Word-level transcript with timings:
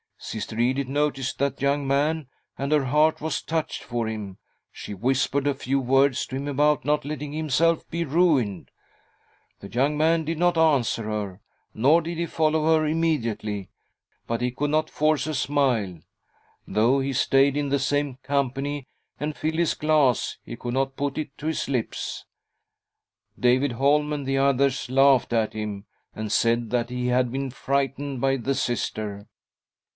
Sister 0.17 0.59
Edith 0.59 0.87
noticed 0.87 1.37
that 1.39 1.61
young 1.61 1.85
man, 1.87 2.27
and 2.57 2.71
her 2.71 2.85
heart 2.85 3.21
was 3.21 3.41
touched 3.41 3.83
for 3.83 4.07
him; 4.07 4.37
she 4.71 4.93
whispered 4.93 5.45
a 5.45 5.53
few 5.53 5.79
words 5.79 6.25
to 6.27 6.35
him 6.35 6.47
about 6.47 6.85
not 6.85 7.05
letting 7.05 7.33
himself 7.33 7.87
be 7.89 8.03
ruined. 8.05 8.69
The 9.59 9.67
young 9.69 9.97
man 9.97 10.23
did 10.23 10.37
not 10.39 10.57
answer 10.57 11.03
her, 11.03 11.41
nor 11.73 12.01
did 12.01 12.17
he 12.17 12.25
follow 12.27 12.65
her 12.73 12.85
immediately— 12.87 13.69
but 14.27 14.41
he 14.41 14.51
could 14.51 14.69
not 14.71 14.89
force 14.89 15.27
a 15.27 15.35
smile. 15.35 15.99
Though 16.67 16.99
he 16.99 17.13
stayed 17.13 17.57
in 17.57 17.69
the 17.69 17.79
same 17.79 18.15
company, 18.23 18.87
and 19.19 19.35
filled 19.37 19.55
his 19.59 19.73
glass, 19.73 20.37
he 20.43 20.55
could 20.55 20.73
not 20.73 20.95
put 20.97 21.17
it 21.17 21.35
to 21.39 21.47
his 21.47 21.67
lips. 21.67 22.25
David 23.39 23.73
Holm 23.73 24.13
and 24.13 24.25
the 24.25 24.37
others 24.37 24.89
laughed' 24.89 25.33
at 25.33 25.53
him 25.53 25.85
and 26.15 26.31
said 26.31 26.69
that 26.71 26.89
he 26.89 27.07
had 27.07 27.31
been 27.31 27.51
frightened 27.51 28.19
by 28.21 28.37
the 28.37 28.55
Sister. 28.55 29.27